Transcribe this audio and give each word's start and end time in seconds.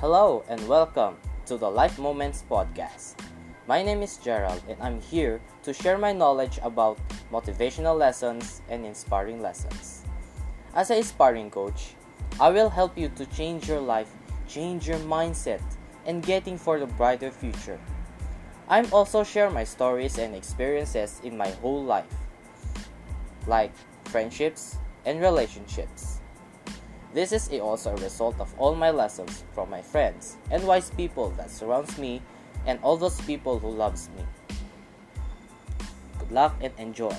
Hello 0.00 0.42
and 0.48 0.66
welcome 0.66 1.18
to 1.44 1.58
the 1.58 1.68
Life 1.68 1.98
Moments 1.98 2.42
podcast. 2.50 3.16
My 3.68 3.82
name 3.82 4.00
is 4.00 4.16
Gerald 4.16 4.62
and 4.66 4.80
I'm 4.80 4.98
here 4.98 5.42
to 5.62 5.74
share 5.74 5.98
my 5.98 6.10
knowledge 6.10 6.58
about 6.62 6.98
motivational 7.30 7.98
lessons 7.98 8.62
and 8.70 8.86
inspiring 8.86 9.42
lessons. 9.42 10.00
As 10.74 10.90
a 10.90 11.02
sparring 11.02 11.50
coach, 11.50 11.96
I 12.40 12.48
will 12.48 12.70
help 12.70 12.96
you 12.96 13.10
to 13.10 13.26
change 13.26 13.68
your 13.68 13.82
life, 13.82 14.08
change 14.48 14.88
your 14.88 15.00
mindset, 15.00 15.60
and 16.06 16.24
getting 16.24 16.56
for 16.56 16.80
the 16.80 16.86
brighter 16.86 17.30
future. 17.30 17.78
I'm 18.70 18.90
also 18.94 19.22
share 19.22 19.50
my 19.50 19.64
stories 19.64 20.16
and 20.16 20.34
experiences 20.34 21.20
in 21.24 21.36
my 21.36 21.50
whole 21.60 21.84
life, 21.84 22.16
like 23.46 23.72
friendships 24.06 24.78
and 25.04 25.20
relationships. 25.20 26.19
This 27.12 27.32
is 27.32 27.50
also 27.60 27.90
a 27.90 27.96
result 27.96 28.38
of 28.38 28.54
all 28.56 28.76
my 28.76 28.90
lessons 28.92 29.42
from 29.52 29.68
my 29.68 29.82
friends 29.82 30.36
and 30.50 30.62
wise 30.64 30.90
people 30.90 31.30
that 31.30 31.50
surrounds 31.50 31.98
me 31.98 32.22
and 32.66 32.78
all 32.82 32.96
those 32.96 33.20
people 33.22 33.58
who 33.58 33.68
loves 33.68 34.08
me. 34.16 34.24
Good 36.18 36.30
luck 36.30 36.54
and 36.60 36.72
enjoy. 36.78 37.18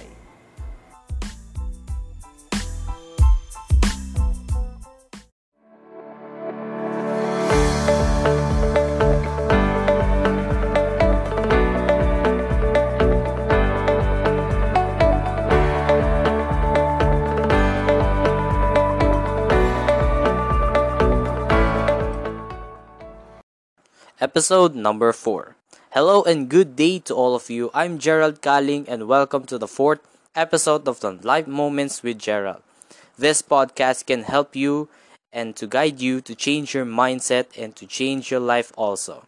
Episode 24.21 24.75
number 24.75 25.11
4. 25.11 25.55
Hello 25.97 26.21
and 26.21 26.47
good 26.47 26.75
day 26.75 26.99
to 26.99 27.15
all 27.15 27.33
of 27.33 27.49
you. 27.49 27.71
I'm 27.73 27.97
Gerald 27.97 28.39
Kaling 28.39 28.85
and 28.87 29.07
welcome 29.07 29.45
to 29.45 29.57
the 29.57 29.67
fourth 29.67 29.97
episode 30.35 30.87
of 30.87 30.99
the 30.99 31.17
Life 31.23 31.47
Moments 31.47 32.03
with 32.03 32.19
Gerald. 32.19 32.61
This 33.17 33.41
podcast 33.41 34.05
can 34.05 34.21
help 34.29 34.55
you 34.55 34.89
and 35.33 35.55
to 35.55 35.65
guide 35.65 36.01
you 36.01 36.21
to 36.21 36.35
change 36.35 36.75
your 36.75 36.85
mindset 36.85 37.47
and 37.57 37.75
to 37.75 37.87
change 37.87 38.29
your 38.29 38.39
life 38.39 38.71
also. 38.77 39.25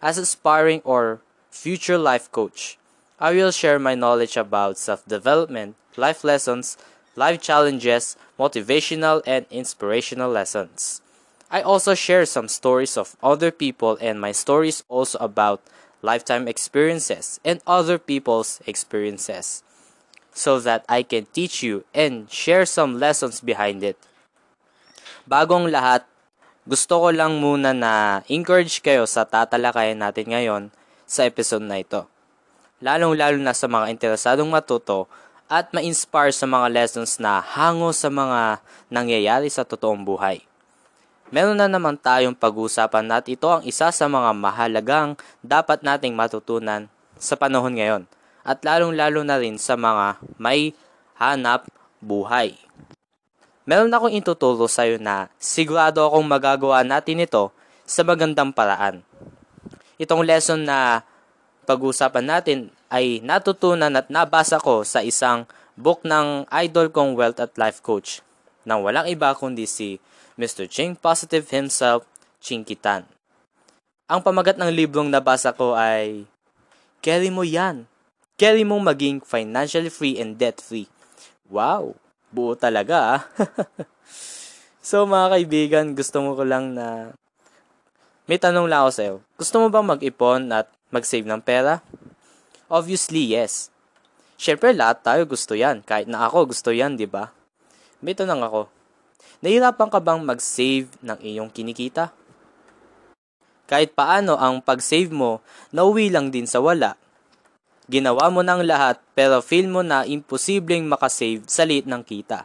As 0.00 0.16
a 0.16 0.24
sparring 0.24 0.80
or 0.84 1.20
future 1.50 1.98
life 1.98 2.32
coach, 2.32 2.78
I 3.20 3.32
will 3.32 3.50
share 3.50 3.78
my 3.78 3.94
knowledge 3.94 4.38
about 4.38 4.78
self 4.78 5.04
development, 5.04 5.76
life 5.98 6.24
lessons, 6.24 6.78
life 7.14 7.42
challenges, 7.42 8.16
motivational, 8.38 9.20
and 9.26 9.44
inspirational 9.50 10.30
lessons. 10.30 11.02
I 11.50 11.66
also 11.66 11.98
share 11.98 12.22
some 12.30 12.46
stories 12.46 12.94
of 12.94 13.18
other 13.18 13.50
people 13.50 13.98
and 13.98 14.22
my 14.22 14.30
stories 14.30 14.86
also 14.86 15.18
about 15.18 15.58
lifetime 15.98 16.46
experiences 16.46 17.42
and 17.42 17.58
other 17.66 17.98
people's 17.98 18.62
experiences 18.70 19.66
so 20.30 20.62
that 20.62 20.86
I 20.86 21.02
can 21.02 21.26
teach 21.34 21.66
you 21.66 21.82
and 21.90 22.30
share 22.30 22.62
some 22.62 23.02
lessons 23.02 23.42
behind 23.42 23.82
it. 23.82 23.98
Bagong 25.26 25.74
lahat, 25.74 26.06
gusto 26.70 27.02
ko 27.02 27.08
lang 27.10 27.42
muna 27.42 27.74
na 27.74 28.22
encourage 28.30 28.78
kayo 28.78 29.02
sa 29.10 29.26
tatalakayan 29.26 29.98
natin 29.98 30.30
ngayon 30.30 30.62
sa 31.02 31.26
episode 31.26 31.66
na 31.66 31.82
ito. 31.82 32.06
Lalong-lalo 32.78 33.42
na 33.42 33.58
sa 33.58 33.66
mga 33.66 33.90
interesadong 33.90 34.46
matuto 34.46 35.10
at 35.50 35.74
ma-inspire 35.74 36.30
sa 36.30 36.46
mga 36.46 36.70
lessons 36.70 37.18
na 37.18 37.42
hango 37.42 37.90
sa 37.90 38.06
mga 38.06 38.62
nangyayari 38.86 39.50
sa 39.50 39.66
totoong 39.66 40.06
buhay. 40.06 40.46
Meron 41.30 41.62
na 41.62 41.70
naman 41.70 41.94
tayong 41.94 42.34
pag-uusapan 42.34 43.06
at 43.14 43.30
ito 43.30 43.46
ang 43.46 43.62
isa 43.62 43.94
sa 43.94 44.06
mga 44.10 44.34
mahalagang 44.34 45.14
dapat 45.46 45.78
nating 45.86 46.10
matutunan 46.10 46.90
sa 47.22 47.38
panahon 47.38 47.78
ngayon 47.78 48.02
at 48.42 48.58
lalong-lalo 48.66 49.22
na 49.22 49.38
rin 49.38 49.54
sa 49.54 49.78
mga 49.78 50.18
may 50.42 50.74
hanap 51.14 51.70
buhay. 52.02 52.58
Meron 53.62 53.94
akong 53.94 54.10
ituturo 54.10 54.66
sa 54.66 54.82
iyo 54.82 54.98
na 54.98 55.30
sigurado 55.38 56.02
akong 56.02 56.26
magagawa 56.26 56.82
natin 56.82 57.22
ito 57.22 57.54
sa 57.86 58.02
magandang 58.02 58.50
paraan. 58.50 59.06
Itong 60.02 60.26
lesson 60.26 60.66
na 60.66 61.06
pag-uusapan 61.62 62.26
natin 62.26 62.74
ay 62.90 63.22
natutunan 63.22 63.94
at 63.94 64.10
nabasa 64.10 64.58
ko 64.58 64.82
sa 64.82 64.98
isang 65.06 65.46
book 65.78 66.02
ng 66.02 66.50
idol 66.50 66.90
kong 66.90 67.14
wealth 67.14 67.38
at 67.38 67.54
life 67.54 67.78
coach 67.78 68.18
nang 68.66 68.84
walang 68.84 69.08
iba 69.08 69.32
kundi 69.32 69.64
si 69.64 70.02
Mr. 70.40 70.64
Ching 70.64 70.96
Positive 70.96 71.44
himself, 71.52 72.08
Ching 72.40 72.64
Kitan. 72.64 73.04
Ang 74.08 74.24
pamagat 74.24 74.56
ng 74.56 74.72
librong 74.72 75.12
nabasa 75.12 75.52
ko 75.52 75.76
ay, 75.76 76.24
Carry 77.04 77.28
mo 77.28 77.44
yan. 77.44 77.84
Carry 78.40 78.64
mong 78.64 78.80
maging 78.80 79.20
financially 79.20 79.92
free 79.92 80.16
and 80.16 80.40
debt-free. 80.40 80.88
Wow, 81.52 81.92
buo 82.32 82.56
talaga 82.56 83.20
ah. 83.20 83.22
so 84.88 85.04
mga 85.04 85.26
kaibigan, 85.36 85.86
gusto 85.92 86.24
mo 86.24 86.32
ko 86.32 86.48
lang 86.48 86.72
na 86.72 87.12
may 88.24 88.40
tanong 88.40 88.64
lang 88.64 88.88
ako 88.88 88.90
sa'yo. 88.96 89.14
Gusto 89.36 89.60
mo 89.60 89.66
bang 89.68 89.84
mag-ipon 89.84 90.48
at 90.56 90.72
mag-save 90.88 91.28
ng 91.28 91.44
pera? 91.44 91.84
Obviously, 92.72 93.36
yes. 93.36 93.68
Siyempre, 94.40 94.72
lahat 94.72 95.04
tayo 95.04 95.28
gusto 95.28 95.52
yan. 95.52 95.84
Kahit 95.84 96.08
na 96.08 96.24
ako, 96.24 96.54
gusto 96.54 96.72
yan, 96.72 96.96
di 96.96 97.04
ba? 97.04 97.28
May 98.00 98.16
tanong 98.16 98.40
ako. 98.40 98.79
Nahirapan 99.40 99.88
ka 99.88 99.96
bang 100.04 100.20
mag-save 100.20 100.92
ng 101.00 101.16
iyong 101.16 101.48
kinikita? 101.48 102.12
Kahit 103.64 103.96
paano 103.96 104.36
ang 104.36 104.60
pag-save 104.60 105.08
mo, 105.08 105.40
nauwi 105.72 106.12
lang 106.12 106.28
din 106.28 106.44
sa 106.44 106.60
wala. 106.60 107.00
Ginawa 107.88 108.28
mo 108.28 108.44
ng 108.44 108.60
lahat 108.68 109.00
pero 109.16 109.40
feel 109.40 109.64
mo 109.64 109.80
na 109.80 110.04
imposibleng 110.04 110.84
makasave 110.84 111.48
sa 111.48 111.64
liit 111.64 111.88
ng 111.88 112.04
kita. 112.04 112.44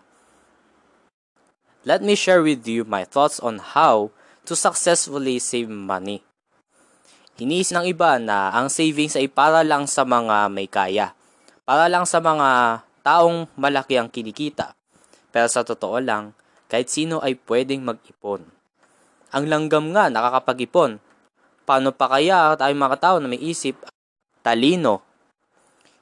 Let 1.84 2.00
me 2.00 2.16
share 2.16 2.40
with 2.40 2.64
you 2.64 2.88
my 2.88 3.04
thoughts 3.04 3.44
on 3.44 3.60
how 3.60 4.16
to 4.48 4.56
successfully 4.56 5.44
save 5.44 5.68
money. 5.68 6.24
Iniis 7.36 7.76
ng 7.76 7.84
iba 7.92 8.16
na 8.24 8.56
ang 8.56 8.72
savings 8.72 9.20
ay 9.20 9.28
para 9.28 9.68
lang 9.68 9.84
sa 9.84 10.08
mga 10.08 10.48
may 10.48 10.72
kaya. 10.72 11.12
Para 11.68 11.92
lang 11.92 12.08
sa 12.08 12.24
mga 12.24 12.80
taong 13.04 13.52
malaki 13.60 14.00
ang 14.00 14.08
kinikita. 14.08 14.72
Pero 15.36 15.52
sa 15.52 15.68
totoo 15.68 16.00
lang, 16.00 16.32
kahit 16.72 16.90
sino 16.90 17.22
ay 17.22 17.38
pwedeng 17.46 17.86
mag-ipon. 17.86 18.46
Ang 19.36 19.46
langgam 19.52 19.92
nga 19.92 20.08
nakakapag-ipon. 20.08 21.02
Paano 21.66 21.90
pa 21.92 22.08
kaya 22.08 22.53
tayo 22.56 22.74
mga 22.78 22.98
tao 23.02 23.16
na 23.18 23.28
may 23.28 23.42
isip, 23.42 23.76
talino? 24.46 25.02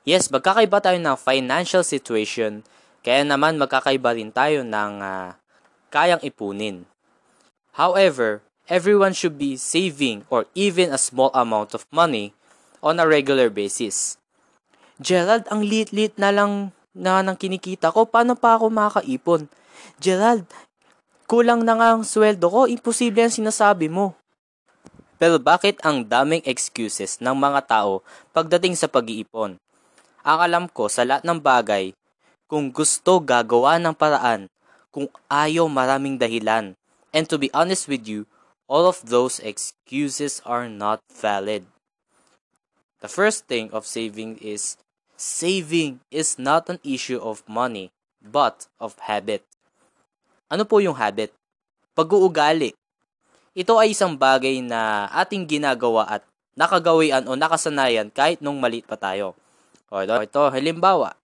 Yes, 0.04 0.28
magkakaiba 0.28 0.84
tayo 0.84 1.00
ng 1.00 1.16
financial 1.16 1.88
situation, 1.88 2.68
kaya 3.00 3.24
naman 3.24 3.56
magkakaiba 3.56 4.12
rin 4.12 4.36
tayo 4.36 4.68
ng 4.68 4.94
uh, 5.00 5.32
kayang 5.88 6.20
ipunin. 6.20 6.84
However, 7.80 8.44
everyone 8.68 9.16
should 9.16 9.40
be 9.40 9.56
saving 9.56 10.28
or 10.28 10.44
even 10.52 10.92
a 10.92 11.00
small 11.00 11.32
amount 11.32 11.72
of 11.72 11.88
money 11.88 12.36
on 12.84 13.00
a 13.00 13.08
regular 13.08 13.48
basis. 13.48 14.20
Gerald, 15.00 15.48
ang 15.48 15.64
lit-lit 15.64 16.20
na 16.20 16.36
lang 16.36 16.76
na 16.94 17.24
nang 17.24 17.40
kinikita 17.40 17.90
ko, 17.90 18.06
paano 18.06 18.36
pa 18.36 18.60
ako 18.60 18.70
makakaipon? 18.70 19.48
Gerald, 20.00 20.48
kulang 21.30 21.64
na 21.64 21.74
nga 21.78 21.88
ang 21.96 22.04
sweldo 22.06 22.48
ko, 22.50 22.62
imposible 22.70 23.24
ang 23.24 23.34
sinasabi 23.34 23.88
mo. 23.88 24.14
Pero 25.18 25.40
bakit 25.40 25.80
ang 25.86 26.04
daming 26.04 26.44
excuses 26.44 27.22
ng 27.24 27.32
mga 27.32 27.64
tao 27.64 28.04
pagdating 28.36 28.76
sa 28.76 28.92
pag-iipon? 28.92 29.56
Ang 30.24 30.40
alam 30.40 30.66
ko 30.68 30.92
sa 30.92 31.08
lahat 31.08 31.24
ng 31.24 31.40
bagay, 31.40 31.96
kung 32.48 32.70
gusto 32.70 33.24
gagawa 33.24 33.80
ng 33.80 33.96
paraan, 33.96 34.52
kung 34.94 35.10
ayaw 35.32 35.66
maraming 35.72 36.20
dahilan. 36.20 36.76
And 37.14 37.26
to 37.30 37.40
be 37.40 37.50
honest 37.54 37.88
with 37.88 38.06
you, 38.06 38.28
all 38.70 38.86
of 38.86 39.06
those 39.06 39.42
excuses 39.42 40.42
are 40.46 40.70
not 40.70 41.02
valid. 41.08 41.66
The 43.04 43.12
first 43.12 43.48
thing 43.52 43.70
of 43.76 43.86
saving 43.86 44.40
is 44.40 44.80
saving 45.18 46.00
is 46.10 46.40
not 46.40 46.72
an 46.72 46.80
issue 46.84 47.20
of 47.20 47.44
money, 47.46 47.92
but 48.24 48.68
of 48.80 48.98
habit. 49.06 49.44
Ano 50.54 50.70
po 50.70 50.78
yung 50.78 50.94
habit? 50.94 51.34
Pag-uugali. 51.98 52.78
Ito 53.58 53.74
ay 53.82 53.98
isang 53.98 54.14
bagay 54.14 54.62
na 54.62 55.10
ating 55.10 55.50
ginagawa 55.50 56.06
at 56.06 56.22
nakagawian 56.54 57.26
o 57.26 57.34
nakasanayan 57.34 58.14
kahit 58.14 58.38
nung 58.38 58.62
maliit 58.62 58.86
pa 58.86 58.94
tayo. 58.94 59.34
O 59.90 60.06
ito, 60.06 60.14
ito 60.14 60.42
halimbawa. 60.54 61.18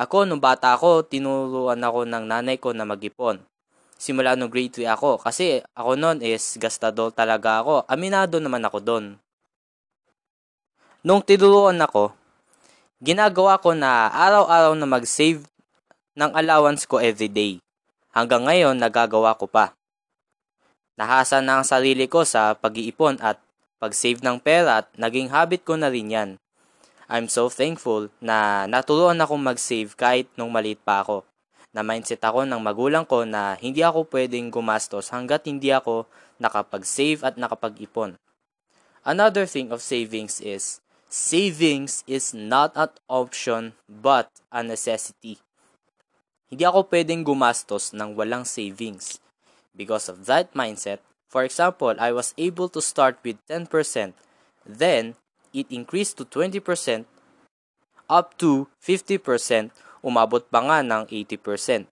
Ako, 0.00 0.24
nung 0.24 0.40
bata 0.40 0.72
ako, 0.72 1.04
tinuruan 1.04 1.76
ako 1.84 2.08
ng 2.08 2.24
nanay 2.24 2.56
ko 2.56 2.72
na 2.72 2.88
mag-ipon. 2.88 3.36
Simula 4.00 4.32
nung 4.32 4.48
grade 4.48 4.80
3 4.80 4.96
ako. 4.96 5.20
Kasi 5.20 5.60
ako 5.76 6.00
noon 6.00 6.24
is 6.24 6.56
gastador 6.56 7.12
talaga 7.12 7.60
ako. 7.60 7.84
Aminado 7.84 8.40
naman 8.40 8.64
ako 8.64 8.80
doon. 8.80 9.04
Nung 11.04 11.20
tinuruan 11.20 11.76
ako, 11.84 12.16
ginagawa 12.96 13.60
ko 13.60 13.76
na 13.76 14.08
araw-araw 14.08 14.72
na 14.72 14.88
mag-save 14.88 15.44
ng 16.16 16.32
allowance 16.32 16.88
ko 16.88 16.96
everyday. 16.96 17.63
Hanggang 18.14 18.46
ngayon, 18.46 18.78
nagagawa 18.78 19.34
ko 19.34 19.50
pa. 19.50 19.74
Nahasa 20.94 21.42
na 21.42 21.58
ang 21.58 21.66
sarili 21.66 22.06
ko 22.06 22.22
sa 22.22 22.54
pag-iipon 22.54 23.18
at 23.18 23.42
pag-save 23.82 24.22
ng 24.22 24.38
pera 24.38 24.86
at 24.86 24.88
naging 24.94 25.34
habit 25.34 25.66
ko 25.66 25.74
na 25.74 25.90
rin 25.90 26.14
yan. 26.14 26.30
I'm 27.10 27.26
so 27.26 27.50
thankful 27.50 28.08
na 28.22 28.70
naturuan 28.70 29.18
akong 29.18 29.42
mag-save 29.42 29.98
kahit 29.98 30.30
nung 30.38 30.54
maliit 30.54 30.78
pa 30.80 31.02
ako. 31.02 31.26
Na 31.74 31.82
mindset 31.82 32.22
ako 32.22 32.46
ng 32.46 32.62
magulang 32.62 33.02
ko 33.02 33.26
na 33.26 33.58
hindi 33.58 33.82
ako 33.82 34.06
pwedeng 34.14 34.48
gumastos 34.48 35.10
hanggat 35.10 35.50
hindi 35.50 35.74
ako 35.74 36.06
nakapag-save 36.38 37.26
at 37.26 37.34
nakapag-ipon. 37.34 38.14
Another 39.02 39.44
thing 39.44 39.68
of 39.68 39.84
savings 39.84 40.38
is 40.38 40.78
savings 41.10 42.06
is 42.06 42.32
not 42.32 42.72
an 42.78 42.94
option 43.10 43.76
but 43.90 44.30
a 44.48 44.64
necessity. 44.64 45.43
Hindi 46.52 46.64
ako 46.68 46.88
pwedeng 46.92 47.24
gumastos 47.24 47.96
ng 47.96 48.12
walang 48.14 48.44
savings. 48.44 49.18
Because 49.74 50.06
of 50.06 50.28
that 50.30 50.54
mindset, 50.54 51.02
for 51.26 51.42
example, 51.42 51.96
I 51.98 52.14
was 52.14 52.36
able 52.38 52.70
to 52.70 52.80
start 52.84 53.18
with 53.26 53.40
10%, 53.50 53.68
then 54.62 55.18
it 55.50 55.66
increased 55.70 56.20
to 56.20 56.24
20%, 56.28 57.06
up 58.06 58.36
to 58.38 58.68
50%, 58.78 59.74
umabot 60.04 60.44
pa 60.46 60.60
nga 60.62 60.78
ng 60.84 61.08
80%. 61.08 61.88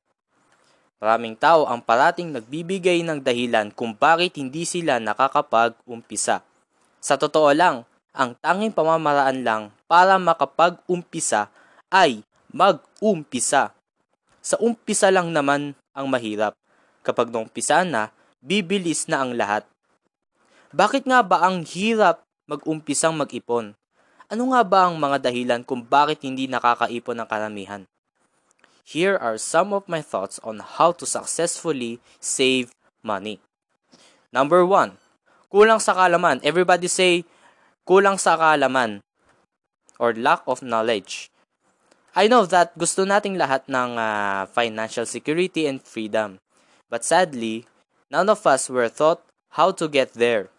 Maraming 1.03 1.35
tao 1.35 1.67
ang 1.67 1.83
parating 1.83 2.31
nagbibigay 2.31 3.03
ng 3.03 3.19
dahilan 3.19 3.75
kung 3.75 3.91
bakit 3.99 4.39
hindi 4.39 4.63
sila 4.63 5.03
nakakapag-umpisa. 5.03 6.47
Sa 7.03 7.19
totoo 7.19 7.51
lang, 7.51 7.83
ang 8.15 8.39
tanging 8.39 8.71
pamamaraan 8.71 9.43
lang 9.43 9.63
para 9.91 10.15
makapag-umpisa 10.23 11.51
ay 11.91 12.23
mag-umpisa. 12.55 13.75
Sa 14.43 14.59
umpisa 14.59 15.09
lang 15.15 15.31
naman 15.31 15.79
ang 15.95 16.11
mahirap. 16.11 16.59
Kapag 17.07 17.31
naumpisa 17.31 17.87
na, 17.87 18.11
bibilis 18.43 19.07
na 19.07 19.23
ang 19.23 19.39
lahat. 19.39 19.63
Bakit 20.75 21.07
nga 21.07 21.23
ba 21.23 21.47
ang 21.47 21.63
hirap 21.63 22.27
mag-umpisang 22.51 23.15
mag-ipon? 23.15 23.79
Ano 24.27 24.45
nga 24.51 24.63
ba 24.67 24.91
ang 24.91 24.99
mga 24.99 25.31
dahilan 25.31 25.63
kung 25.63 25.87
bakit 25.87 26.27
hindi 26.27 26.51
nakakaipon 26.51 27.23
ng 27.23 27.29
karamihan? 27.29 27.83
Here 28.83 29.15
are 29.15 29.39
some 29.39 29.71
of 29.71 29.87
my 29.87 30.03
thoughts 30.03 30.43
on 30.43 30.59
how 30.59 30.91
to 30.99 31.07
successfully 31.07 32.03
save 32.19 32.75
money. 33.01 33.39
Number 34.35 34.67
one, 34.67 34.99
kulang 35.53 35.79
sa 35.79 35.95
kalaman. 35.95 36.43
Everybody 36.43 36.91
say, 36.91 37.23
kulang 37.87 38.19
sa 38.19 38.35
kalaman 38.35 39.07
or 40.03 40.13
lack 40.17 40.43
of 40.51 40.65
knowledge. 40.67 41.32
I 42.13 42.29
know 42.29 42.45
that 42.45 42.77
gusto 42.77 43.09
nating 43.09 43.41
lahat 43.41 43.65
ng 43.73 43.97
uh, 43.97 44.45
financial 44.53 45.09
security 45.09 45.65
and 45.65 45.81
freedom. 45.81 46.37
But 46.93 47.09
sadly, 47.09 47.65
none 48.13 48.29
of 48.29 48.45
us 48.45 48.69
were 48.69 48.93
taught 48.93 49.25
how 49.57 49.73
to 49.81 49.89
get 49.89 50.13
there. 50.13 50.53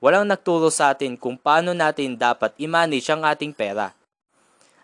Walang 0.00 0.32
nagturo 0.32 0.72
sa 0.72 0.96
atin 0.96 1.20
kung 1.20 1.36
paano 1.36 1.76
natin 1.76 2.16
dapat 2.16 2.56
i-manage 2.56 3.12
ang 3.12 3.28
ating 3.28 3.52
pera. 3.52 3.92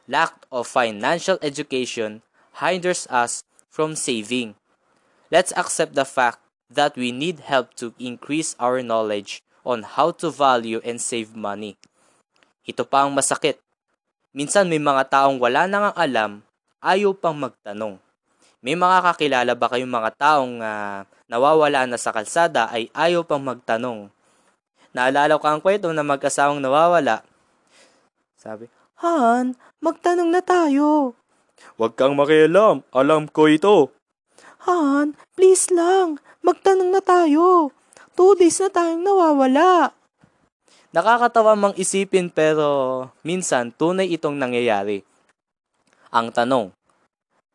Lack 0.05 0.37
of 0.53 0.69
financial 0.69 1.41
education 1.41 2.21
hinders 2.61 3.09
us 3.09 3.41
from 3.73 3.97
saving. 3.97 4.53
Let's 5.33 5.57
accept 5.57 5.97
the 5.97 6.05
fact 6.05 6.45
that 6.69 6.93
we 6.93 7.09
need 7.09 7.41
help 7.49 7.73
to 7.81 7.97
increase 7.97 8.53
our 8.61 8.85
knowledge 8.85 9.41
on 9.65 9.97
how 9.97 10.13
to 10.21 10.29
value 10.29 10.85
and 10.85 11.01
save 11.01 11.33
money. 11.33 11.81
Ito 12.69 12.85
pa 12.85 13.09
ang 13.09 13.17
masakit. 13.17 13.57
Minsan 14.33 14.73
may 14.73 14.81
mga 14.81 15.13
taong 15.13 15.37
wala 15.37 15.69
nang 15.69 15.93
alam, 15.93 16.41
ayaw 16.81 17.13
pang 17.13 17.37
magtanong. 17.37 18.01
May 18.65 18.73
mga 18.73 19.05
kakilala 19.05 19.53
ba 19.53 19.69
kayong 19.69 19.93
mga 19.93 20.11
taong 20.17 20.55
uh, 20.65 21.05
nawawala 21.29 21.85
na 21.85 22.01
sa 22.01 22.17
kalsada 22.17 22.73
ay 22.73 22.89
ayaw 22.97 23.29
pang 23.29 23.45
magtanong? 23.45 24.09
Naalala 24.97 25.37
ko 25.37 25.47
ang 25.49 25.61
kwento 25.61 25.93
na 25.93 26.01
mag-asawang 26.01 26.65
nawawala. 26.65 27.21
Sabi, 28.41 28.73
Han, 29.05 29.53
magtanong 29.85 30.33
na 30.33 30.41
tayo. 30.41 31.13
Huwag 31.77 31.93
kang 31.93 32.17
makialam, 32.17 32.81
alam 32.93 33.29
ko 33.29 33.53
ito. 33.53 33.93
Han, 34.65 35.13
please 35.37 35.69
lang, 35.69 36.23
magtanong 36.41 36.89
na 36.89 37.05
tayo. 37.05 37.75
Two 38.17 38.33
days 38.37 38.61
na 38.65 38.73
tayong 38.73 39.05
nawawala. 39.05 39.93
Nakakatawa 40.93 41.57
mang 41.57 41.75
isipin 41.81 42.29
pero 42.29 43.09
minsan 43.25 43.73
tunay 43.73 44.13
itong 44.13 44.37
nangyayari. 44.37 45.01
Ang 46.13 46.29
tanong, 46.29 46.69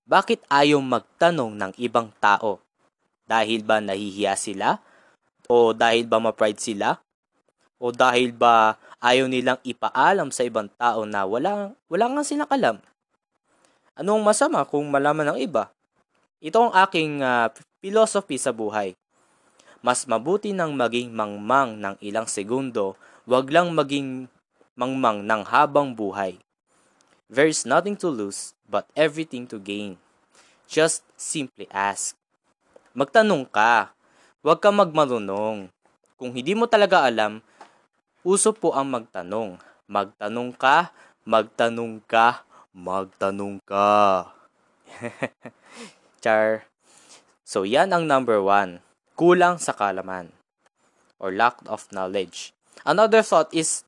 bakit 0.09 0.41
ayaw 0.49 0.81
magtanong 0.81 1.53
ng 1.53 1.71
ibang 1.77 2.09
tao? 2.17 2.57
Dahil 3.29 3.61
ba 3.61 3.77
nahihiya 3.77 4.33
sila? 4.33 4.81
O 5.45 5.69
dahil 5.69 6.09
ba 6.09 6.17
ma-pride 6.17 6.57
sila? 6.57 6.97
O 7.77 7.93
dahil 7.93 8.33
ba 8.33 8.73
ayaw 8.97 9.29
nilang 9.29 9.61
ipaalam 9.61 10.33
sa 10.33 10.41
ibang 10.41 10.65
tao 10.73 11.05
na 11.05 11.21
wala, 11.29 11.77
wala 11.93 12.05
nga 12.09 12.25
silang 12.25 12.49
alam? 12.49 12.81
Anong 13.93 14.25
masama 14.25 14.65
kung 14.65 14.89
malaman 14.89 15.37
ng 15.37 15.45
iba? 15.45 15.69
Ito 16.41 16.57
ang 16.57 16.73
aking 16.73 17.21
uh, 17.21 17.53
philosophy 17.85 18.41
sa 18.41 18.49
buhay. 18.49 18.97
Mas 19.87 20.03
mabuti 20.03 20.51
nang 20.51 20.75
maging 20.75 21.15
mangmang 21.15 21.79
ng 21.79 21.95
ilang 22.03 22.27
segundo, 22.27 22.99
wag 23.23 23.47
lang 23.47 23.71
maging 23.71 24.27
mangmang 24.75 25.23
ng 25.23 25.47
habang 25.47 25.95
buhay. 25.95 26.43
There 27.31 27.47
is 27.47 27.63
nothing 27.63 27.95
to 28.03 28.11
lose 28.11 28.51
but 28.67 28.83
everything 28.99 29.47
to 29.47 29.55
gain. 29.55 29.95
Just 30.67 31.07
simply 31.15 31.71
ask. 31.71 32.19
Magtanong 32.91 33.47
ka. 33.47 33.95
Huwag 34.43 34.59
ka 34.59 34.75
magmarunong. 34.75 35.71
Kung 36.19 36.35
hindi 36.35 36.51
mo 36.51 36.67
talaga 36.67 37.07
alam, 37.07 37.39
uso 38.27 38.51
po 38.51 38.75
ang 38.75 38.91
magtanong. 38.91 39.55
Magtanong 39.87 40.51
ka, 40.51 40.91
magtanong 41.23 42.03
ka, 42.03 42.43
magtanong 42.75 43.63
ka. 43.63 44.27
Char. 46.19 46.67
So, 47.47 47.63
yan 47.63 47.95
ang 47.95 48.03
number 48.03 48.43
one. 48.43 48.83
Kulang 49.17 49.57
sa 49.57 49.73
kalaman 49.73 50.29
or 51.17 51.33
lack 51.33 51.57
of 51.65 51.89
knowledge. 51.89 52.53
Another 52.85 53.25
thought 53.25 53.49
is 53.49 53.81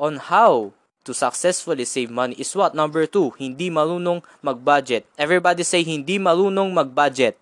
on 0.00 0.16
how 0.16 0.72
to 1.04 1.12
successfully 1.12 1.84
save 1.84 2.08
money 2.08 2.34
is 2.40 2.56
what? 2.56 2.72
Number 2.72 3.04
two, 3.04 3.36
hindi 3.36 3.68
marunong 3.68 4.24
mag-budget. 4.40 5.04
Everybody 5.20 5.62
say 5.62 5.84
hindi 5.84 6.16
marunong 6.16 6.72
mag-budget. 6.72 7.36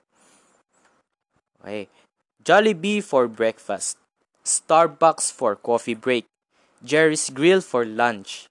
Okay. 1.63 1.87
Jollibee 2.43 3.03
for 3.03 3.27
breakfast. 3.27 3.99
Starbucks 4.47 5.31
for 5.31 5.55
coffee 5.55 5.99
break. 5.99 6.27
Jerry's 6.83 7.31
Grill 7.31 7.61
for 7.61 7.87
lunch. 7.87 8.47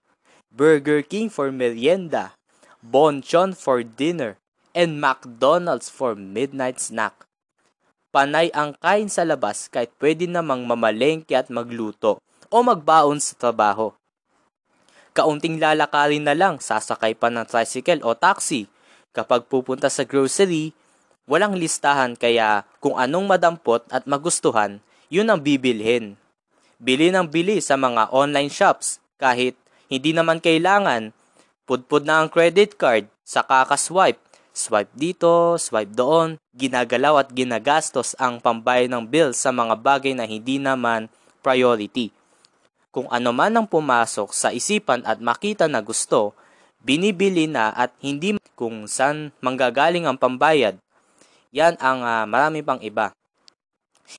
Burger 0.51 1.01
King 1.01 1.29
for 1.29 1.51
merienda. 1.51 2.35
Bonchon 2.79 3.55
for 3.55 3.83
dinner. 3.83 4.35
And 4.75 4.99
McDonald's 4.99 5.87
for 5.87 6.15
midnight 6.15 6.79
snack. 6.79 7.24
Panay 8.15 8.47
ang 8.55 8.71
kain 8.79 9.11
sa 9.11 9.27
labas 9.27 9.67
kahit 9.67 9.91
pwede 9.99 10.23
namang 10.23 10.63
mamalengke 10.63 11.35
at 11.35 11.51
magluto 11.51 12.23
o 12.47 12.57
magbaon 12.63 13.19
sa 13.19 13.35
trabaho. 13.35 13.91
Kaunting 15.11 15.59
lalakarin 15.59 16.23
na 16.23 16.31
lang, 16.31 16.63
sasakay 16.63 17.11
pa 17.11 17.27
ng 17.27 17.43
tricycle 17.43 17.99
o 18.07 18.15
taxi. 18.15 18.71
Kapag 19.11 19.51
pupunta 19.51 19.91
sa 19.91 20.07
grocery, 20.07 20.71
walang 21.27 21.59
listahan 21.59 22.15
kaya 22.15 22.63
kung 22.79 22.95
anong 22.95 23.35
madampot 23.35 23.83
at 23.91 24.07
magustuhan, 24.07 24.79
yun 25.11 25.27
ang 25.27 25.43
bibilhin. 25.43 26.15
Bili 26.79 27.11
ng 27.11 27.27
bili 27.27 27.59
sa 27.59 27.75
mga 27.75 28.15
online 28.15 28.47
shops 28.47 29.03
kahit 29.19 29.59
hindi 29.91 30.15
naman 30.15 30.39
kailangan. 30.39 31.11
Pudpud 31.67 32.07
na 32.07 32.23
ang 32.23 32.31
credit 32.31 32.79
card 32.79 33.11
sa 33.27 33.43
kakaswipe. 33.43 34.23
Swipe 34.55 34.95
dito, 34.95 35.59
swipe 35.59 35.91
doon, 35.91 36.39
ginagalaw 36.55 37.19
at 37.19 37.35
ginagastos 37.35 38.15
ang 38.15 38.39
pambayad 38.39 38.87
ng 38.87 39.03
bill 39.03 39.35
sa 39.35 39.51
mga 39.51 39.75
bagay 39.75 40.15
na 40.15 40.23
hindi 40.23 40.63
naman 40.63 41.11
priority. 41.43 42.15
Kung 42.87 43.11
ano 43.11 43.35
man 43.35 43.51
ang 43.51 43.67
pumasok 43.67 44.31
sa 44.31 44.55
isipan 44.55 45.03
at 45.03 45.19
makita 45.19 45.67
na 45.67 45.83
gusto, 45.83 46.31
binibili 46.79 47.51
na 47.51 47.75
at 47.75 47.91
hindi 47.99 48.39
kung 48.55 48.87
saan 48.87 49.35
manggagaling 49.43 50.07
ang 50.07 50.15
pambayad. 50.15 50.79
Yan 51.51 51.75
ang 51.83 51.99
uh, 52.07 52.23
marami 52.23 52.63
pang 52.63 52.79
iba. 52.79 53.11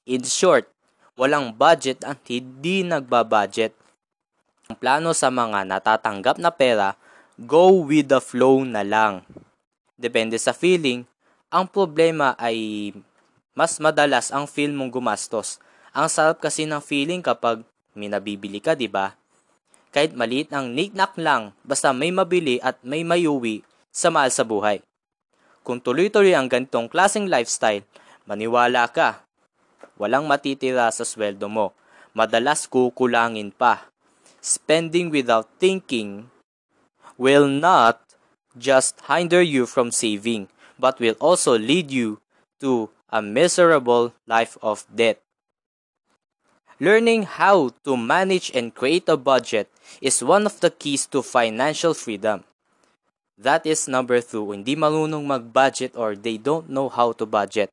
In 0.05 0.21
short, 0.21 0.69
walang 1.17 1.57
budget 1.57 2.05
at 2.05 2.21
hindi 2.29 2.85
nagbabudget. 2.85 3.73
Ang 4.69 4.77
plano 4.77 5.17
sa 5.17 5.33
mga 5.33 5.65
natatanggap 5.65 6.37
na 6.37 6.53
pera, 6.53 6.93
go 7.41 7.73
with 7.89 8.13
the 8.13 8.21
flow 8.21 8.61
na 8.69 8.85
lang. 8.85 9.25
Depende 9.97 10.37
sa 10.37 10.53
feeling, 10.53 11.09
ang 11.49 11.65
problema 11.65 12.37
ay 12.37 12.93
mas 13.57 13.81
madalas 13.81 14.29
ang 14.29 14.45
feel 14.45 14.77
mong 14.77 14.93
gumastos. 14.93 15.57
Ang 15.97 16.13
sarap 16.13 16.45
kasi 16.45 16.69
ng 16.69 16.85
feeling 16.85 17.25
kapag 17.25 17.65
may 17.97 18.13
nabibili 18.13 18.61
ka, 18.61 18.77
di 18.77 18.85
ba? 18.85 19.17
Kahit 19.97 20.13
maliit 20.13 20.53
ang 20.53 20.77
knick 20.77 20.93
lang, 21.17 21.57
basta 21.65 21.97
may 21.97 22.13
mabili 22.13 22.61
at 22.61 22.77
may 22.85 23.01
mayuwi 23.01 23.65
sa 23.89 24.13
mahal 24.13 24.29
sa 24.29 24.45
buhay. 24.45 24.85
Kung 25.65 25.81
tuloy-tuloy 25.81 26.37
ang 26.37 26.53
ganitong 26.53 26.93
klaseng 26.93 27.33
lifestyle, 27.33 27.83
maniwala 28.29 28.87
ka, 28.93 29.25
walang 29.97 30.29
matitira 30.29 30.93
sa 30.93 31.03
sweldo 31.03 31.49
mo. 31.49 31.73
Madalas 32.13 32.69
kukulangin 32.69 33.51
pa. 33.51 33.89
Spending 34.45 35.09
without 35.09 35.49
thinking 35.57 36.29
will 37.19 37.49
not 37.49 38.06
just 38.59 39.01
hinder 39.09 39.43
you 39.43 39.67
from 39.67 39.91
saving, 39.91 40.49
but 40.79 41.01
will 41.01 41.17
also 41.21 41.57
lead 41.59 41.91
you 41.91 42.21
to 42.61 42.91
a 43.11 43.23
miserable 43.23 44.13
life 44.27 44.57
of 44.63 44.85
debt. 44.93 45.21
Learning 46.81 47.25
how 47.25 47.73
to 47.85 47.97
manage 47.97 48.53
and 48.53 48.75
create 48.75 49.09
a 49.09 49.17
budget 49.17 49.71
is 50.03 50.23
one 50.23 50.45
of 50.45 50.61
the 50.61 50.69
keys 50.69 51.07
to 51.07 51.23
financial 51.23 51.95
freedom. 51.95 52.45
That 53.39 53.65
is 53.65 53.89
number 53.89 54.21
two, 54.21 54.53
hindi 54.53 54.77
marunong 54.77 55.25
mag-budget 55.25 55.97
or 55.97 56.17
they 56.17 56.37
don't 56.37 56.69
know 56.69 56.89
how 56.89 57.13
to 57.17 57.25
budget. 57.25 57.73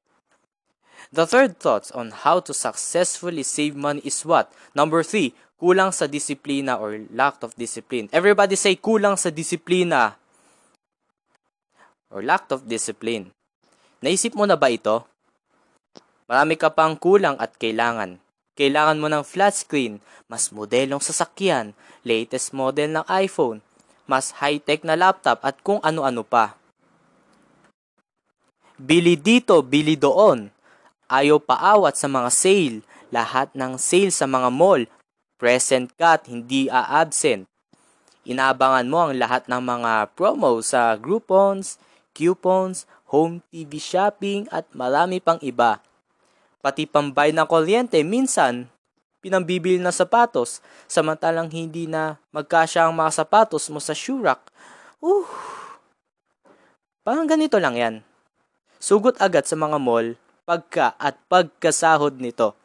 The 1.11 1.27
third 1.27 1.59
thoughts 1.59 1.91
on 1.91 2.11
how 2.11 2.39
to 2.47 2.53
successfully 2.53 3.43
save 3.43 3.75
money 3.75 4.01
is 4.03 4.23
what? 4.23 4.51
Number 4.75 5.03
three, 5.03 5.35
kulang 5.59 5.91
sa 5.91 6.07
disiplina 6.07 6.79
or 6.79 7.03
lack 7.11 7.43
of 7.43 7.55
discipline. 7.55 8.07
Everybody 8.11 8.55
say 8.55 8.75
kulang 8.75 9.19
sa 9.19 9.31
disiplina 9.31 10.15
or 12.13 12.21
lack 12.21 12.45
of 12.53 12.69
discipline. 12.69 13.33
Naisip 14.05 14.37
mo 14.37 14.45
na 14.45 14.53
ba 14.53 14.69
ito? 14.69 15.01
Marami 16.29 16.55
ka 16.55 16.69
pang 16.69 16.93
kulang 16.93 17.35
at 17.41 17.57
kailangan. 17.57 18.21
Kailangan 18.53 19.01
mo 19.01 19.09
ng 19.09 19.25
flat 19.25 19.57
screen, 19.57 19.97
mas 20.29 20.53
modelong 20.53 21.01
sasakyan, 21.01 21.73
latest 22.05 22.53
model 22.53 23.01
ng 23.01 23.05
iPhone, 23.09 23.65
mas 24.05 24.29
high-tech 24.37 24.85
na 24.85 24.93
laptop 24.93 25.41
at 25.41 25.57
kung 25.65 25.81
ano-ano 25.81 26.21
pa. 26.21 26.53
Bili 28.77 29.17
dito, 29.17 29.65
bili 29.65 29.97
doon. 29.97 30.53
Ayaw 31.09 31.41
paawat 31.41 31.97
sa 31.97 32.05
mga 32.05 32.29
sale, 32.29 32.77
lahat 33.09 33.49
ng 33.57 33.77
sale 33.81 34.13
sa 34.13 34.29
mga 34.29 34.49
mall, 34.53 34.85
present 35.41 35.89
ka 35.97 36.21
at 36.21 36.29
hindi 36.29 36.69
a-absent. 36.69 37.49
Inaabangan 38.23 38.87
mo 38.87 38.97
ang 39.03 39.13
lahat 39.19 39.49
ng 39.51 39.59
mga 39.59 40.13
promo 40.15 40.61
sa 40.63 40.95
Groupons, 40.95 41.75
coupons, 42.13 42.85
home 43.09 43.41
TV 43.49 43.81
shopping 43.81 44.45
at 44.53 44.69
marami 44.71 45.19
pang 45.19 45.41
iba. 45.41 45.81
Pati 46.63 46.87
pambay 46.87 47.35
ng 47.35 47.43
kuryente, 47.43 47.99
minsan, 48.07 48.71
pinambibili 49.19 49.81
na 49.81 49.91
sapatos, 49.91 50.63
samantalang 50.87 51.51
hindi 51.51 51.89
na 51.89 52.15
magkasya 52.31 52.87
ang 52.87 52.95
mga 52.95 53.11
sapatos 53.11 53.67
mo 53.67 53.83
sa 53.83 53.91
shoe 53.91 54.21
rack. 54.21 54.39
Uh, 55.03 55.27
parang 57.03 57.27
ganito 57.27 57.59
lang 57.59 57.75
yan. 57.75 57.95
Sugot 58.79 59.19
agad 59.19 59.43
sa 59.43 59.59
mga 59.59 59.75
mall, 59.79 60.15
pagka 60.47 60.95
at 60.99 61.19
pagkasahod 61.27 62.19
nito. 62.19 62.55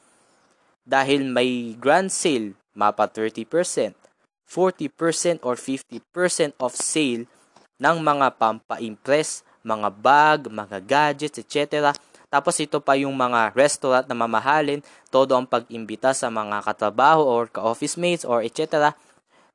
Dahil 0.82 1.26
may 1.26 1.74
grand 1.78 2.10
sale, 2.10 2.58
mapa 2.74 3.06
30%, 3.06 3.44
40% 4.46 5.42
or 5.42 5.54
50% 5.54 6.54
of 6.58 6.72
sale 6.74 7.26
ng 7.78 7.96
mga 8.02 8.34
pampa-impress, 8.36 9.46
mga 9.62 9.88
bag, 9.94 10.38
mga 10.50 10.78
gadgets, 10.82 11.38
etc 11.38 11.94
tapos 12.28 12.60
ito 12.60 12.76
pa 12.76 12.92
yung 13.00 13.16
mga 13.16 13.56
restaurant 13.56 14.04
na 14.04 14.12
mamahalin, 14.12 14.84
todo 15.08 15.32
ang 15.32 15.48
pag-imbita 15.48 16.12
sa 16.12 16.28
mga 16.28 16.60
katrabaho 16.60 17.24
or 17.24 17.48
ka-office 17.48 17.96
mates 17.96 18.24
or 18.28 18.44
etc. 18.44 18.92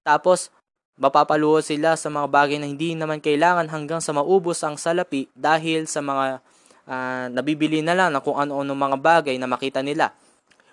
Tapos 0.01 0.49
mapapaluho 0.97 1.61
sila 1.61 1.93
sa 1.93 2.09
mga 2.09 2.27
bagay 2.29 2.57
na 2.57 2.65
hindi 2.65 2.97
naman 2.97 3.21
kailangan 3.21 3.69
hanggang 3.69 4.01
sa 4.01 4.13
maubos 4.13 4.61
ang 4.65 4.77
salapi 4.77 5.29
dahil 5.37 5.85
sa 5.85 6.01
mga 6.01 6.41
uh, 6.89 7.25
nabibili 7.29 7.85
na 7.85 7.93
lang 7.93 8.09
na 8.09 8.25
kung 8.25 8.41
ano-ano 8.41 8.73
mga 8.73 8.97
bagay 8.97 9.35
na 9.37 9.45
makita 9.45 9.85
nila. 9.85 10.09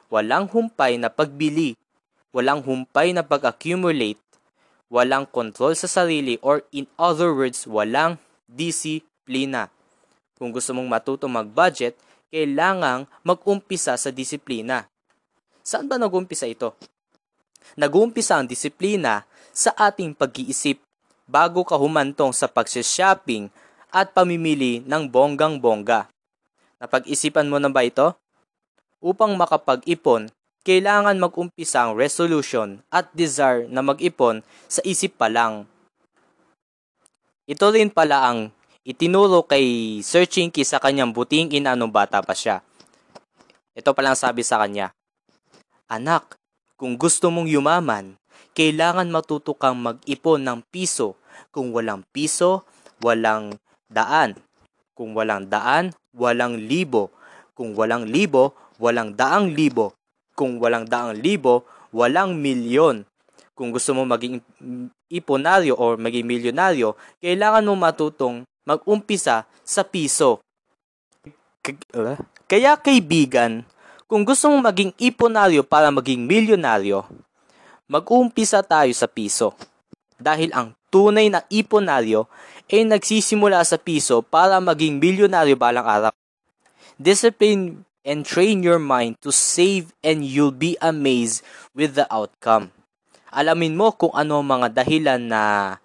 Walang 0.09 0.49
humpay 0.49 0.97
na 0.97 1.13
pagbili, 1.13 1.77
walang 2.33 2.65
humpay 2.65 3.13
na 3.13 3.21
pag-accumulate, 3.21 4.19
walang 4.91 5.25
control 5.31 5.73
sa 5.79 5.87
sarili 5.87 6.37
or 6.43 6.67
in 6.75 6.91
other 6.99 7.31
words, 7.31 7.65
walang 7.65 8.19
disiplina. 8.51 9.71
Kung 10.35 10.51
gusto 10.51 10.75
mong 10.75 10.91
matuto 10.91 11.31
mag-budget, 11.31 11.95
kailangang 12.29 13.07
mag-umpisa 13.23 13.95
sa 13.95 14.11
disiplina. 14.11 14.91
Saan 15.63 15.87
ba 15.87 15.95
nag-umpisa 15.97 16.51
ito? 16.51 16.75
Nag-umpisa 17.79 18.43
ang 18.43 18.51
disiplina 18.51 19.23
sa 19.55 19.71
ating 19.79 20.19
pag-iisip 20.19 20.83
bago 21.31 21.63
ka 21.63 21.79
humantong 21.79 22.35
sa 22.35 22.51
pag-shopping 22.51 23.47
at 23.95 24.11
pamimili 24.11 24.83
ng 24.83 25.07
bonggang-bongga. 25.07 26.11
Napag-isipan 26.83 27.47
mo 27.47 27.63
na 27.63 27.71
ba 27.71 27.87
ito? 27.87 28.17
Upang 28.99 29.37
makapag-ipon, 29.39 30.33
kailangan 30.61 31.17
mag-umpisa 31.17 31.89
ang 31.89 31.97
resolution 31.97 32.85
at 32.93 33.09
desire 33.17 33.65
na 33.69 33.81
mag-ipon 33.81 34.45
sa 34.69 34.85
isip 34.85 35.17
pa 35.17 35.33
lang. 35.33 35.65
Ito 37.49 37.73
rin 37.73 37.89
pala 37.89 38.29
ang 38.29 38.53
itinuro 38.85 39.43
kay 39.49 39.99
Sir 40.05 40.29
Chinky 40.29 40.63
sa 40.63 40.79
kanyang 40.79 41.17
buting 41.17 41.51
ina 41.51 41.73
nung 41.75 41.91
bata 41.91 42.21
pa 42.21 42.37
siya. 42.37 42.61
Ito 43.75 43.97
palang 43.97 44.19
sabi 44.19 44.45
sa 44.45 44.61
kanya, 44.61 44.93
Anak, 45.91 46.39
kung 46.79 46.95
gusto 46.95 47.33
mong 47.33 47.51
yumaman, 47.51 48.15
kailangan 48.55 49.09
matuto 49.11 49.57
kang 49.57 49.81
mag-ipon 49.81 50.45
ng 50.45 50.61
piso. 50.69 51.17
Kung 51.51 51.73
walang 51.75 52.05
piso, 52.15 52.63
walang 53.03 53.57
daan. 53.89 54.37
Kung 54.95 55.17
walang 55.17 55.49
daan, 55.49 55.97
walang 56.13 56.57
libo. 56.57 57.11
Kung 57.57 57.73
walang 57.75 58.07
libo, 58.07 58.55
walang 58.79 59.17
daang 59.17 59.51
libo. 59.51 60.00
Kung 60.41 60.57
walang 60.57 60.89
daang 60.89 61.21
libo, 61.21 61.69
walang 61.93 62.33
milyon. 62.41 63.05
Kung 63.53 63.77
gusto 63.77 63.93
mo 63.93 64.09
maging 64.09 64.41
iponaryo 65.13 65.77
or 65.77 66.01
maging 66.01 66.25
milyonaryo, 66.25 66.97
kailangan 67.21 67.69
mo 67.69 67.77
matutong 67.77 68.49
mag-umpisa 68.65 69.45
sa 69.61 69.83
piso. 69.85 70.41
Uh, 71.93 72.17
kaya 72.49 72.73
kaibigan, 72.81 73.69
kung 74.09 74.25
gusto 74.25 74.49
mong 74.49 74.73
maging 74.73 74.93
iponaryo 74.97 75.61
para 75.61 75.93
maging 75.93 76.25
milyonaryo, 76.25 77.05
mag-umpisa 77.85 78.65
tayo 78.65 78.89
sa 78.97 79.05
piso. 79.05 79.53
Dahil 80.17 80.57
ang 80.57 80.73
tunay 80.89 81.29
na 81.29 81.45
iponaryo 81.53 82.33
ay 82.73 82.89
nagsisimula 82.89 83.61
sa 83.61 83.77
piso 83.77 84.25
para 84.25 84.57
maging 84.57 84.97
milyonaryo 84.97 85.53
balang 85.53 85.85
araw. 85.85 86.13
Discipline 86.97 87.85
and 88.05 88.25
train 88.25 88.65
your 88.65 88.81
mind 88.81 89.21
to 89.21 89.33
save 89.33 89.93
and 90.01 90.25
you'll 90.25 90.55
be 90.55 90.77
amazed 90.81 91.45
with 91.77 91.95
the 91.97 92.09
outcome. 92.09 92.73
Alamin 93.31 93.79
mo 93.79 93.95
kung 93.95 94.11
ano 94.17 94.43
mga 94.43 94.83
dahilan 94.83 95.23
na 95.23 95.77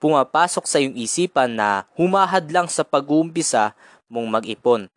pumapasok 0.00 0.64
sa 0.64 0.80
iyong 0.80 0.96
isipan 0.96 1.56
na 1.56 1.84
humahad 1.96 2.48
lang 2.48 2.68
sa 2.68 2.84
pag-uumpisa 2.86 3.76
mong 4.08 4.28
mag-ipon. 4.40 4.88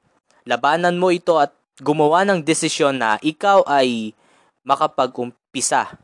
Labanan 0.47 0.95
mo 0.95 1.11
ito 1.11 1.35
at 1.39 1.51
gumawa 1.79 2.23
ng 2.27 2.43
desisyon 2.43 2.99
na 2.99 3.19
ikaw 3.23 3.63
ay 3.67 4.15
makapag-umpisa. 4.63 5.99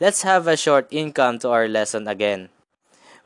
Let's 0.00 0.22
have 0.24 0.48
a 0.48 0.56
short 0.56 0.88
income 0.94 1.42
to 1.44 1.50
our 1.52 1.68
lesson 1.68 2.08
again. 2.08 2.48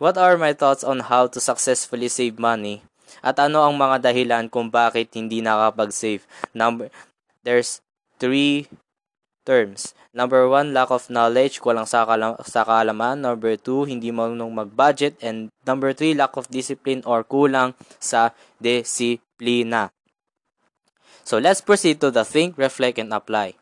What 0.02 0.18
are 0.18 0.34
my 0.34 0.52
thoughts 0.56 0.82
on 0.82 1.06
how 1.06 1.30
to 1.30 1.38
successfully 1.38 2.10
save 2.10 2.40
money? 2.40 2.82
At 3.20 3.38
ano 3.38 3.62
ang 3.62 3.76
mga 3.76 4.10
dahilan 4.10 4.48
kung 4.48 4.72
bakit 4.72 5.14
hindi 5.14 5.44
nakapag-save? 5.44 6.24
Number, 6.56 6.90
there's 7.44 7.84
three 8.18 8.66
terms. 9.44 9.92
Number 10.14 10.46
one, 10.46 10.72
lack 10.72 10.94
of 10.94 11.10
knowledge, 11.10 11.58
kulang 11.60 11.84
sa, 11.90 12.06
kalam- 12.06 12.38
sa 12.46 12.64
kaalaman. 12.64 13.20
Number 13.20 13.58
two, 13.58 13.84
hindi 13.84 14.14
marunong 14.14 14.50
mag-budget. 14.50 15.18
And 15.20 15.50
number 15.68 15.92
three, 15.92 16.14
lack 16.16 16.38
of 16.38 16.48
discipline 16.48 17.02
or 17.04 17.22
kulang 17.26 17.74
sa 18.00 18.32
disiplina. 18.62 19.92
So 21.24 21.40
let's 21.40 21.64
proceed 21.64 22.00
to 22.04 22.12
the 22.12 22.22
think, 22.22 22.56
reflect, 22.56 23.00
and 23.00 23.12
apply. 23.12 23.56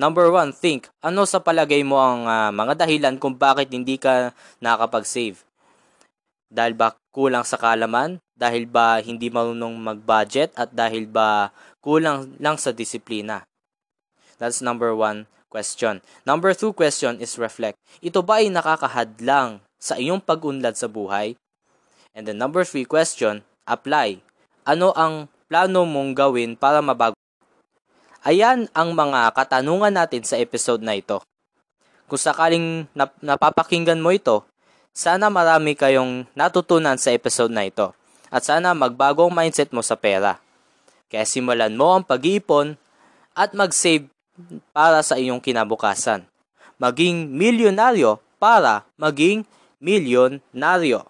Number 0.00 0.32
one, 0.32 0.56
think. 0.56 0.88
Ano 1.04 1.28
sa 1.28 1.44
palagay 1.44 1.84
mo 1.84 2.00
ang 2.00 2.24
uh, 2.24 2.50
mga 2.50 2.86
dahilan 2.86 3.20
kung 3.20 3.36
bakit 3.36 3.68
hindi 3.70 4.00
ka 4.00 4.32
nakapag-save? 4.64 5.44
Dahil 6.48 6.72
ba 6.72 6.96
kulang 7.12 7.44
sa 7.44 7.60
kaalaman? 7.60 8.16
Dahil 8.42 8.66
ba 8.66 8.98
hindi 8.98 9.30
marunong 9.30 9.78
mag-budget? 9.78 10.50
At 10.58 10.74
dahil 10.74 11.06
ba 11.06 11.54
kulang 11.78 12.34
lang 12.42 12.58
sa 12.58 12.74
disiplina? 12.74 13.46
That's 14.42 14.58
number 14.58 14.90
one 14.98 15.30
question. 15.46 16.02
Number 16.26 16.50
two 16.50 16.74
question 16.74 17.22
is 17.22 17.38
reflect. 17.38 17.78
Ito 18.02 18.18
ba 18.26 18.42
ay 18.42 18.50
nakakahadlang 18.50 19.62
sa 19.78 19.94
iyong 19.94 20.18
pag-unlad 20.18 20.74
sa 20.74 20.90
buhay? 20.90 21.38
And 22.18 22.26
the 22.26 22.34
number 22.34 22.66
three 22.66 22.82
question, 22.82 23.46
apply. 23.62 24.18
Ano 24.66 24.90
ang 24.98 25.30
plano 25.46 25.86
mong 25.86 26.10
gawin 26.18 26.58
para 26.58 26.82
mabago? 26.82 27.14
Ayan 28.26 28.66
ang 28.74 28.90
mga 28.90 29.30
katanungan 29.38 29.94
natin 29.94 30.26
sa 30.26 30.34
episode 30.34 30.82
na 30.82 30.98
ito. 30.98 31.22
Kung 32.10 32.18
sakaling 32.18 32.90
nap- 32.90 33.18
napapakinggan 33.22 34.02
mo 34.02 34.10
ito, 34.10 34.42
sana 34.90 35.30
marami 35.30 35.78
kayong 35.78 36.26
natutunan 36.34 36.98
sa 36.98 37.14
episode 37.14 37.54
na 37.54 37.70
ito. 37.70 37.94
At 38.32 38.48
sana 38.48 38.72
magbago 38.72 39.28
ang 39.28 39.36
mindset 39.36 39.68
mo 39.76 39.84
sa 39.84 39.92
pera. 39.92 40.40
Kaya 41.12 41.28
simulan 41.28 41.76
mo 41.76 41.92
ang 41.92 42.04
pag-iipon 42.08 42.80
at 43.36 43.52
mag-save 43.52 44.08
para 44.72 45.04
sa 45.04 45.20
iyong 45.20 45.44
kinabukasan. 45.44 46.24
Maging 46.80 47.28
milyonaryo 47.28 48.16
para 48.40 48.88
maging 48.96 49.44
milyonaryo. 49.78 51.04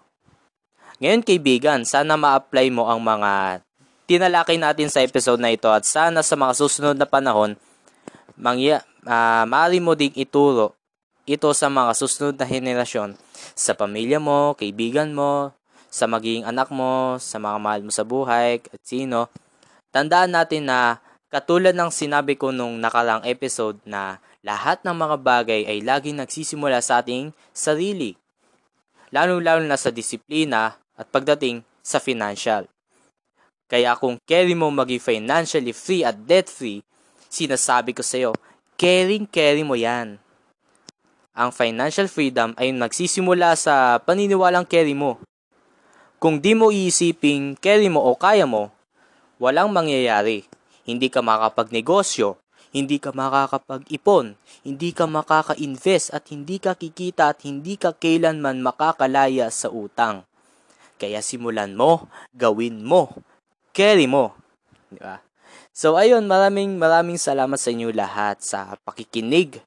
Ngayon 0.99 1.23
kaibigan, 1.23 1.87
sana 1.87 2.19
ma-apply 2.19 2.67
mo 2.67 2.91
ang 2.91 2.99
mga 2.99 3.63
tinalakay 4.03 4.59
natin 4.59 4.91
sa 4.91 4.99
episode 4.99 5.39
na 5.39 5.55
ito 5.55 5.71
at 5.71 5.87
sana 5.87 6.19
sa 6.19 6.35
mga 6.35 6.53
susunod 6.59 6.99
na 6.99 7.07
panahon, 7.07 7.55
mangya, 8.35 8.83
uh, 9.07 9.47
maaari 9.47 9.79
mo 9.79 9.95
ding 9.95 10.11
ituro 10.13 10.75
ito 11.23 11.47
sa 11.55 11.71
mga 11.71 11.91
susunod 11.95 12.35
na 12.35 12.43
henerasyon 12.43 13.15
sa 13.55 13.71
pamilya 13.71 14.19
mo, 14.19 14.59
kaibigan 14.59 15.15
mo, 15.15 15.55
sa 15.93 16.09
magiging 16.09 16.41
anak 16.41 16.73
mo, 16.73 17.21
sa 17.21 17.37
mga 17.37 17.57
mahal 17.61 17.81
mo 17.85 17.93
sa 17.93 18.01
buhay, 18.01 18.65
at 18.65 18.81
sino. 18.81 19.29
Tandaan 19.93 20.33
natin 20.33 20.65
na 20.65 20.97
katulad 21.29 21.77
ng 21.77 21.93
sinabi 21.93 22.33
ko 22.33 22.49
nung 22.49 22.81
nakarang 22.81 23.21
episode 23.29 23.77
na 23.85 24.17
lahat 24.41 24.81
ng 24.81 24.97
mga 24.97 25.17
bagay 25.21 25.61
ay 25.69 25.85
laging 25.85 26.17
nagsisimula 26.17 26.81
sa 26.81 27.05
ating 27.05 27.29
sarili. 27.53 28.17
Lalo-lalo 29.13 29.61
na 29.61 29.77
sa 29.77 29.93
disiplina 29.93 30.73
at 30.97 31.05
pagdating 31.13 31.61
sa 31.85 32.01
financial. 32.01 32.65
Kaya 33.69 33.93
kung 33.93 34.17
carry 34.25 34.57
mo 34.57 34.73
maging 34.73 34.97
financially 34.97 35.77
free 35.77 36.01
at 36.01 36.17
debt-free, 36.17 36.81
sinasabi 37.29 37.93
ko 37.93 38.01
sa 38.01 38.17
iyo, 38.17 38.31
caring-carry 38.81 39.61
mo 39.61 39.77
yan. 39.77 40.17
Ang 41.33 41.49
financial 41.53 42.09
freedom 42.09 42.57
ay 42.57 42.73
nagsisimula 42.73 43.53
sa 43.57 44.01
paniniwalang 44.01 44.65
carry 44.65 44.97
mo. 44.97 45.21
Kung 46.23 46.39
di 46.39 46.55
mo 46.55 46.71
iisiping 46.71 47.59
carry 47.59 47.91
mo 47.91 47.99
o 47.99 48.15
kaya 48.15 48.47
mo, 48.47 48.71
walang 49.43 49.75
mangyayari. 49.75 50.47
Hindi 50.87 51.11
ka 51.11 51.19
makapagnegosyo, 51.19 52.39
hindi 52.71 52.95
ka 52.95 53.11
makakapag-ipon, 53.11 54.39
hindi 54.63 54.95
ka 54.95 55.03
makaka-invest 55.03 56.15
at 56.15 56.31
hindi 56.31 56.63
ka 56.63 56.79
kikita 56.79 57.35
at 57.35 57.43
hindi 57.43 57.75
ka 57.75 57.91
kailanman 57.91 58.63
makakalaya 58.63 59.51
sa 59.51 59.67
utang. 59.67 60.23
Kaya 60.95 61.19
simulan 61.19 61.75
mo, 61.75 62.07
gawin 62.31 62.87
mo, 62.87 63.11
carry 63.75 64.07
mo. 64.07 64.31
Di 64.87 65.03
ba? 65.03 65.19
So 65.75 65.99
ayun, 65.99 66.23
maraming 66.23 66.79
maraming 66.79 67.19
salamat 67.19 67.59
sa 67.59 67.75
inyo 67.75 67.91
lahat 67.91 68.39
sa 68.39 68.79
pakikinig 68.87 69.59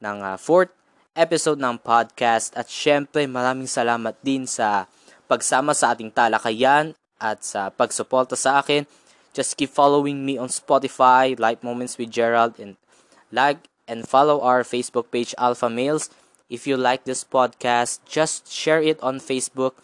ng 0.00 0.24
uh, 0.24 0.40
fourth 0.40 0.72
episode 1.12 1.60
ng 1.60 1.76
podcast 1.76 2.56
at 2.56 2.64
syempre 2.72 3.28
maraming 3.28 3.68
salamat 3.68 4.16
din 4.24 4.48
sa 4.48 4.88
pagsama 5.28 5.76
sa 5.76 5.92
ating 5.92 6.08
talakayan 6.08 6.96
at 7.20 7.44
sa 7.44 7.68
pagsuporta 7.68 8.34
sa 8.34 8.64
akin. 8.64 8.88
Just 9.36 9.54
keep 9.60 9.70
following 9.70 10.24
me 10.24 10.40
on 10.40 10.48
Spotify, 10.48 11.36
Life 11.36 11.60
Moments 11.60 12.00
with 12.00 12.08
Gerald, 12.08 12.56
and 12.56 12.80
like 13.28 13.68
and 13.84 14.08
follow 14.08 14.40
our 14.40 14.64
Facebook 14.64 15.12
page 15.12 15.36
Alpha 15.36 15.68
Males. 15.68 16.08
If 16.48 16.64
you 16.64 16.80
like 16.80 17.04
this 17.04 17.28
podcast, 17.28 18.00
just 18.08 18.48
share 18.48 18.80
it 18.80 18.96
on 19.04 19.20
Facebook, 19.20 19.76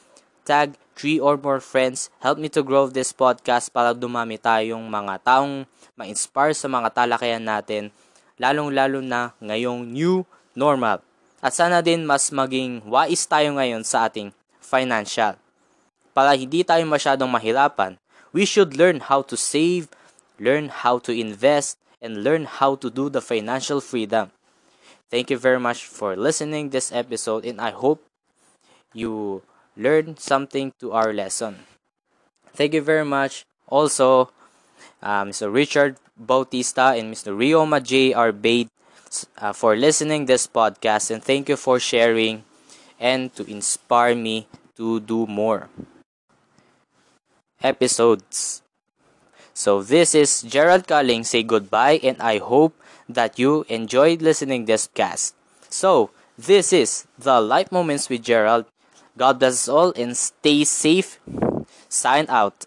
tag 0.48 0.80
three 0.96 1.20
or 1.20 1.36
more 1.36 1.60
friends. 1.60 2.08
Help 2.24 2.40
me 2.40 2.48
to 2.56 2.64
grow 2.64 2.88
this 2.88 3.12
podcast 3.12 3.68
para 3.68 3.92
dumami 3.92 4.40
tayong 4.40 4.88
mga 4.88 5.20
taong 5.20 5.68
ma-inspire 5.94 6.56
sa 6.56 6.66
mga 6.66 6.88
talakayan 6.90 7.44
natin, 7.44 7.92
lalong-lalo 8.40 9.04
na 9.04 9.36
ngayong 9.44 9.86
new 9.86 10.24
normal. 10.56 11.04
At 11.44 11.52
sana 11.52 11.84
din 11.84 12.08
mas 12.08 12.32
maging 12.32 12.80
wais 12.88 13.28
tayo 13.28 13.52
ngayon 13.54 13.84
sa 13.84 14.08
ating 14.08 14.32
financial. 14.64 15.36
Para 16.16 16.32
hindi 16.32 16.64
tayo 16.64 16.88
masyadong 16.88 17.28
mahirapan, 17.28 18.00
we 18.32 18.48
should 18.48 18.80
learn 18.80 19.04
how 19.04 19.20
to 19.20 19.36
save, 19.36 19.92
learn 20.40 20.72
how 20.72 20.96
to 20.96 21.12
invest, 21.12 21.76
and 22.00 22.24
learn 22.24 22.48
how 22.48 22.72
to 22.74 22.88
do 22.88 23.12
the 23.12 23.20
financial 23.20 23.80
freedom. 23.84 24.32
Thank 25.12 25.30
you 25.30 25.38
very 25.38 25.60
much 25.60 25.84
for 25.84 26.16
listening 26.16 26.72
this 26.72 26.90
episode 26.90 27.44
and 27.44 27.60
I 27.60 27.70
hope 27.70 28.02
you 28.92 29.42
learn 29.76 30.16
something 30.16 30.72
to 30.80 30.92
our 30.92 31.12
lesson. 31.12 31.64
Thank 32.54 32.74
you 32.74 32.82
very 32.82 33.04
much. 33.04 33.44
Also, 33.68 34.30
uh, 35.02 35.24
Mr. 35.24 35.50
Richard 35.50 35.96
Bautista 36.16 36.94
and 36.94 37.10
Mr. 37.12 37.34
Rio 37.36 37.66
J. 37.80 38.12
are 38.12 38.32
paid 38.32 38.68
uh, 39.38 39.52
for 39.52 39.76
listening 39.76 40.26
this 40.26 40.46
podcast 40.46 41.10
and 41.10 41.22
thank 41.22 41.48
you 41.48 41.56
for 41.56 41.78
sharing 41.78 42.44
and 42.98 43.34
to 43.34 43.42
inspire 43.50 44.14
me 44.14 44.46
to 44.76 45.00
do 45.00 45.26
more 45.26 45.68
episodes. 47.62 48.62
So 49.54 49.82
this 49.82 50.14
is 50.14 50.42
Gerald 50.42 50.86
Calling 50.86 51.24
say 51.24 51.42
goodbye 51.42 52.00
and 52.02 52.20
I 52.20 52.38
hope 52.38 52.74
that 53.08 53.38
you 53.38 53.64
enjoyed 53.68 54.20
listening 54.20 54.64
this 54.64 54.88
cast. 54.92 55.34
So 55.70 56.10
this 56.36 56.72
is 56.72 57.06
the 57.18 57.40
Life 57.40 57.70
Moments 57.70 58.08
with 58.08 58.22
Gerald. 58.22 58.66
God 59.16 59.38
bless 59.38 59.64
us 59.64 59.68
all 59.68 59.92
and 59.94 60.16
stay 60.16 60.64
safe. 60.64 61.20
Sign 61.88 62.26
out. 62.28 62.66